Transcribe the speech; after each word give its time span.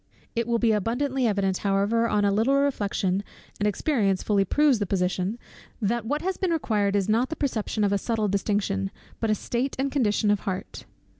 It 0.35 0.47
will 0.47 0.57
be 0.57 0.71
abundantly 0.71 1.27
evident 1.27 1.59
however 1.59 2.07
on 2.09 2.25
a 2.25 2.31
little 2.31 2.55
reflection, 2.55 3.23
and 3.59 3.67
experience 3.67 4.23
fully 4.23 4.43
proves 4.43 4.79
the 4.79 4.87
position, 4.87 5.37
that 5.79 6.07
what 6.07 6.23
has 6.23 6.37
been 6.37 6.49
required 6.49 6.95
is 6.95 7.07
not 7.07 7.29
the 7.29 7.35
perception 7.35 7.83
of 7.83 7.93
a 7.93 7.99
subtile 7.99 8.27
distinction, 8.27 8.89
but 9.19 9.29
a 9.29 9.35
state 9.35 9.75
and 9.77 9.91
condition 9.91 10.31
of 10.31 10.39
heart. 10.39 10.85